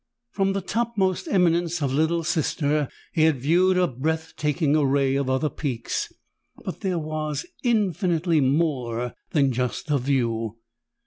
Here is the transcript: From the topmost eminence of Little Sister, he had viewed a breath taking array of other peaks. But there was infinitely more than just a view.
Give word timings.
From 0.31 0.53
the 0.53 0.61
topmost 0.61 1.27
eminence 1.27 1.79
of 1.79 1.93
Little 1.93 2.23
Sister, 2.23 2.89
he 3.13 3.25
had 3.25 3.39
viewed 3.39 3.77
a 3.77 3.85
breath 3.87 4.33
taking 4.35 4.75
array 4.75 5.15
of 5.15 5.29
other 5.29 5.47
peaks. 5.51 6.11
But 6.65 6.79
there 6.79 6.97
was 6.97 7.45
infinitely 7.61 8.41
more 8.41 9.13
than 9.29 9.51
just 9.51 9.91
a 9.91 9.99
view. 9.99 10.57